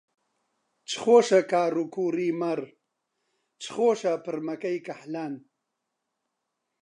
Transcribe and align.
چ 0.87 0.91
خۆشە 1.01 1.41
کاڕ 1.51 1.73
و 1.81 1.83
کووڕی 1.93 2.29
مەڕ، 2.41 2.61
چ 3.61 3.63
خۆشە 3.75 4.13
پڕمەکەی 4.25 4.79
کەحلان 4.87 5.33